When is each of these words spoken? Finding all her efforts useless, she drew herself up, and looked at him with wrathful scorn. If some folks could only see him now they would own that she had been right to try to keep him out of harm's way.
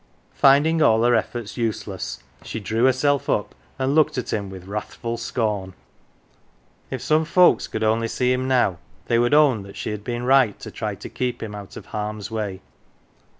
Finding 0.33 0.81
all 0.81 1.03
her 1.03 1.13
efforts 1.13 1.57
useless, 1.57 2.23
she 2.41 2.59
drew 2.59 2.85
herself 2.85 3.29
up, 3.29 3.53
and 3.77 3.93
looked 3.93 4.17
at 4.17 4.33
him 4.33 4.49
with 4.49 4.65
wrathful 4.65 5.15
scorn. 5.15 5.75
If 6.89 7.03
some 7.03 7.23
folks 7.23 7.67
could 7.67 7.83
only 7.83 8.07
see 8.07 8.33
him 8.33 8.47
now 8.47 8.79
they 9.05 9.19
would 9.19 9.35
own 9.35 9.61
that 9.61 9.77
she 9.77 9.91
had 9.91 10.03
been 10.03 10.23
right 10.23 10.59
to 10.61 10.71
try 10.71 10.95
to 10.95 11.07
keep 11.07 11.43
him 11.43 11.53
out 11.53 11.77
of 11.77 11.85
harm's 11.85 12.31
way. 12.31 12.61